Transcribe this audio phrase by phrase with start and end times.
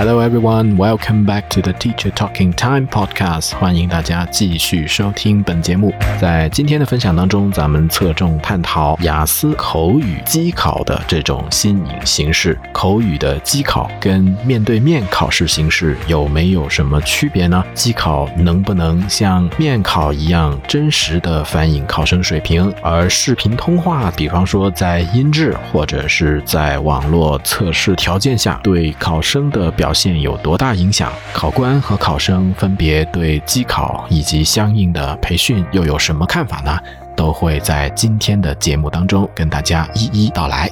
[0.00, 3.54] Hello everyone, welcome back to the Teacher Talking Time podcast。
[3.56, 5.92] 欢迎大家继续收听本节目。
[6.18, 12.58] 在今天的分享当中，咱们侧重探讨雅思口语机考的这种新颖形式。
[12.72, 17.62] 口语的机考跟面对面考试形式有没有什么区别呢？
[17.74, 22.72] 机考能不能像面考一样真实的反映考生水平？
[22.80, 31.10] 而视频通话，比方说在音质或者是在网络测试条件下，对考生的表表现有多大影响？
[31.34, 36.78] 考官和考生分别对机考以及相应的培训又有什么看法呢？
[37.16, 40.70] 都会在今天的节目当中跟大家一一道来。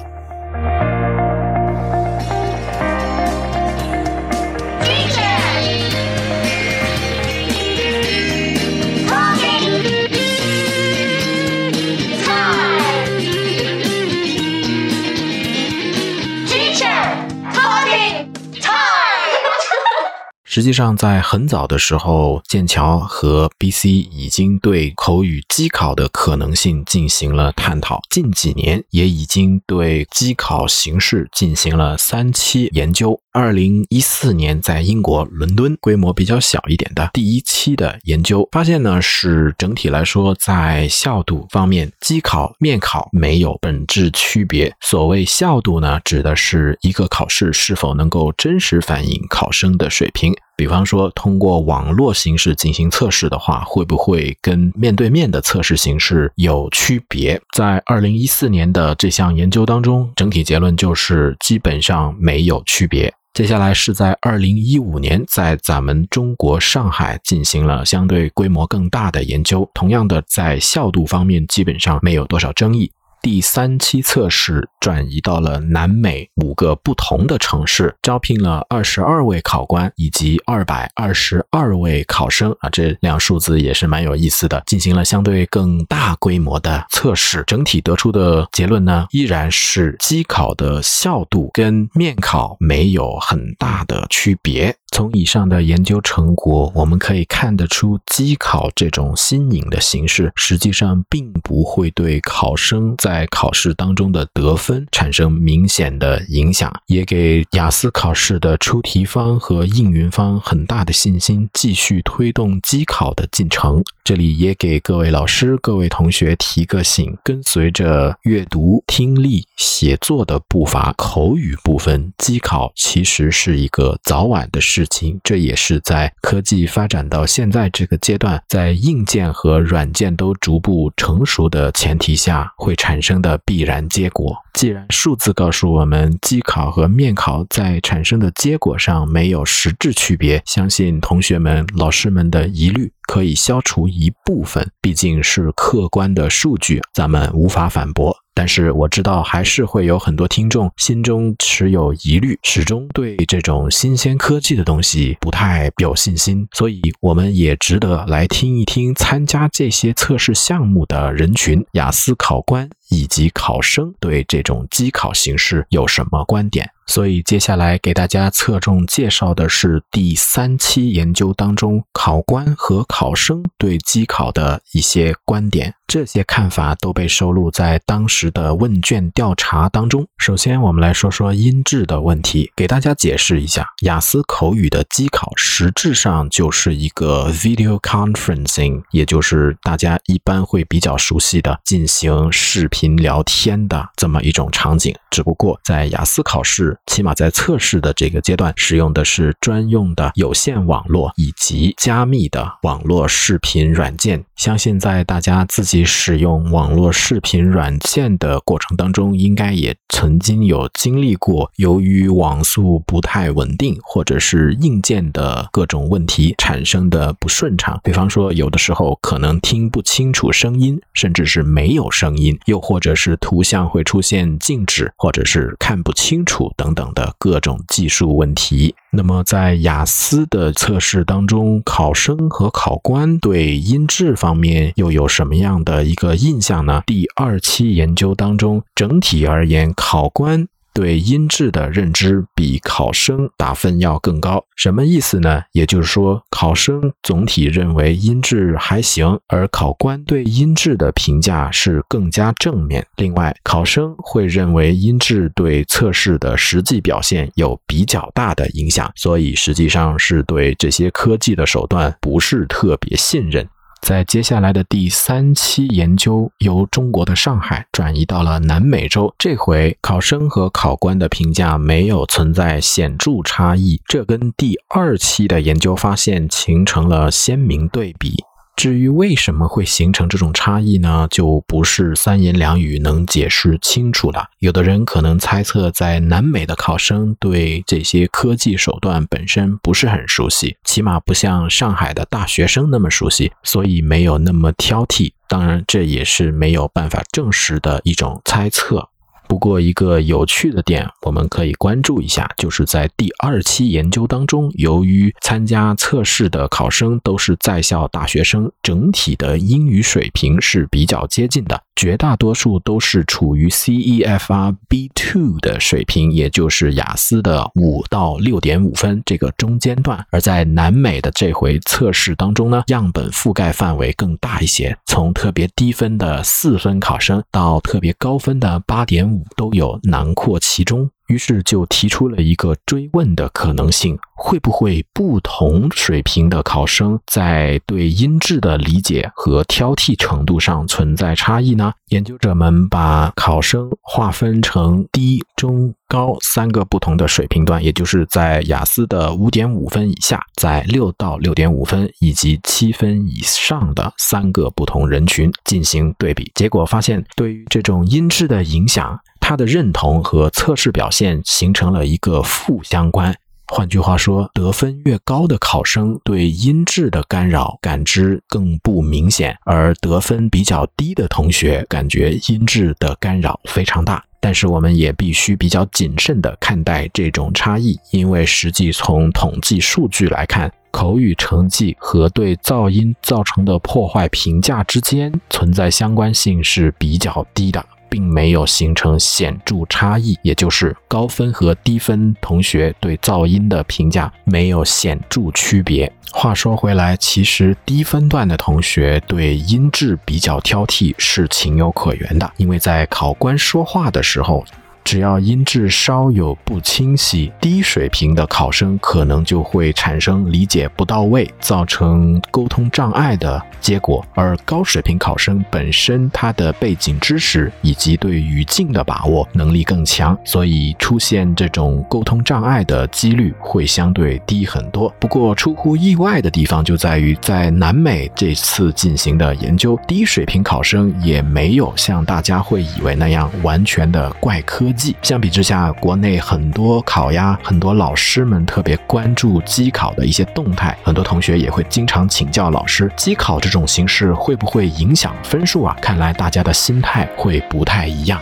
[20.59, 28.01] 实际上，在很早的时候，剑桥和 BC 已经对口语机考的可能性进行了探讨。
[28.09, 33.17] 近几年，也已经对机考形式进行了三期研究。
[33.31, 44.75] 二零一四年，在英国伦敦，规模比较小一点的第一期的研究发现呢，是整体来说，在效度方面，机考、面考没有本质区别。
[44.81, 50.33] 所谓效度呢，指的是一个考试是否能够真实反映考生的水平。
[50.59, 57.41] 比方说，通过网络形式进行测试的话，会不会跟面对面的测试形式有区别？
[57.55, 63.09] 在二零一四年的这项研究当中，整体结论就是基本上没有区别。
[63.33, 72.91] 接下来是在二零一五年，在咱们中国上海进行了相对规模更大的研究，同样的在效度方面基本上没有多少争议。
[73.21, 84.63] 第三期测试转移到了南美五个不同的城市，招聘了二十二位考官以及二百二十二位考生啊，这两数字也是蛮有意思的。
[84.65, 94.75] 进行了相对更大规模的测试，整体得出的结论呢，依然是机考的效度跟面考没有很大的区别。
[94.91, 113.83] 从以上的研究成果，我们可以看得出，机考这种新颖的形式，实际上并不会对考生在考试当中的得分产生明显的影响，也给雅思考试的出题方和应云方很大的信心，继续推动机考的进程。
[114.03, 124.78] 这里也给各位老师、各位同学提个醒：跟随着阅读、听力、写作的步伐，口语部分机考其实是一个早晚的事。
[124.79, 134.37] 事情，这也是在科技发展到现在这个阶段，在硬件和软件都逐步成熟的前提下，会产生的必然结果。
[134.59, 144.69] 既然数字告诉我们机考和面考在产生的结果上没有实质区别，相信同学们、老师们的疑虑可以消除一部分。
[144.81, 148.13] 毕竟是客观的数据，咱们无法反驳。
[148.33, 156.47] 但是我知道，还是会有很多听众心中持有疑虑，始终对这种新鲜科技的东西不太有信心。
[156.53, 166.69] 所以，我们也值得来听一听参加这些测试项目的人群——雅思考官以及考生对这种机考形式有什么观点。
[166.89, 175.75] 所以，接下来给大家侧重介绍的是第三期研究当中考官和考生对机考的一些观点。
[175.87, 180.05] 这些看法都被收录在当时的问卷调查当中。
[180.19, 194.95] 首先，我们来说说音质的问题，给大家解释一下，雅思口语的机考实质上就是一个 video conferencing，也就是大家一般会比较熟悉的进行视频聊天的这么一种场景。
[195.09, 204.23] 只不过在雅思考试，起码在测试的这个阶段，使用的是专用的有线网络以及加密的网络视频软件。
[204.35, 217.79] 相信在大家自己使用网络视频软件的过程当中，应该也曾经有经历过，由于网速不太稳定，或者是硬件的各种问题产生的不顺畅。
[217.83, 228.75] 比方说，有的时候可能听不清楚声音，甚至是没有声音，又或者是图像会出现静止，或者是看不清楚等等等的各种技术问题。
[228.91, 236.83] 那么，在雅思的测试当中，考生和考官对音质方面又有什么样的一个印象呢？
[236.85, 240.47] 第二期研究当中，整体而言，考官。
[240.73, 244.43] 对音质的认知比考生打分要更高。
[244.55, 245.41] 什么意思呢？
[245.53, 252.85] 也就是说，考生总体认为音质还行，而考官对音质的评价是更加正面。
[252.97, 263.47] 另外，考生会认为音质对测试的实际表现有比较大的影响，所以实际上是对这些科技的手段不是特别信任。
[263.81, 269.13] 在接下来的第三期研究，由中国的上海转移到了南美洲。
[269.17, 278.23] 这回考生和考官的评价没有存在显著差异，这跟第二期的研究发现形成了鲜明对比。
[278.59, 281.07] 至于为什么会形成这种差异呢？
[281.09, 284.25] 就不是三言两语能解释清楚了。
[284.39, 295.13] 有的人可能猜测，在南美的考生对这些科技手段本身不是很熟悉，起码不像上海的大学生那么熟悉，所以没有那么挑剔。
[295.29, 298.89] 当然，这也是没有办法证实的一种猜测。
[299.29, 311.61] 不过，一个有趣的点，我们可以关注一下，就是在第二期研究当中，由于参加测试的考生都是在校大学生，整体的英语水平是比较接近的。
[311.75, 320.05] 绝大多数都是处于 CEFR B2 的水平，也就是雅思的五到六点五分这个中间段。
[320.11, 330.89] 而在南美的这回测试当中呢，样本覆盖范围更大一些，从特别低分的四分考生到特别高分的八点五都有囊括其中。
[331.09, 341.73] 于是就提出了一个追问的可能性：会不会不同水平的考生在对音质的理解和挑剔程度上存在差异呢？
[341.89, 356.31] 研究者们把考生划分成低、中、高三个不同的水平段，也就是在雅思的五点五分以下，在六到六点五分以及七分以上的三个不同人群进行对比。
[356.35, 358.99] 结果发现，对于这种音质的影响。
[359.29, 363.15] 他的认同和测试表现形成了一个负相关。
[363.45, 374.03] 换句话说，得分越高的考生对音质的干扰感知更不明显，而得分比较低的同学感觉音质的干扰非常大。
[374.19, 387.63] 但是，我们也必须比较谨慎地看待这种差异，因为实际从统计数据来看，口语成绩和对噪音造成的破坏评价之间存在相关性是比较低的。
[387.89, 395.91] 并没有形成显著差异，也就是高分和低分同学对噪音的评价没有显著区别。
[396.11, 404.45] 话说回来，其实低分段的同学对音质比较挑剔是情有可原的，因为在考官说话的时候。
[404.89, 414.03] 只要音质稍有不清晰，低水平的考生可能就会产生理解不到位，造成沟通障碍的结果。
[414.15, 424.91] 而高水平考生本身他的背景知识以及对语境的把握能力更强，所以出现这种沟通障碍的几率会相对低很多。
[424.97, 434.73] 不过出乎意外的地方就在于，在南美这次进行的研究，低水平考生也没有像大家会以为那样完全的怪科。
[435.01, 445.75] 相比之下，国内很多考呀，很多老师们特别关注机考的一些动态，很多同学也会经常请教老师，机考这种形式会不会影响分数啊？
[445.81, 448.21] 看来大家的心态会不太一样。